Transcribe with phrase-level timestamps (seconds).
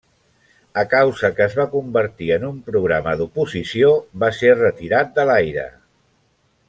[0.83, 3.93] A causa que es va convertir en un programa d'oposició
[4.25, 5.69] va ser retirat de l'aire.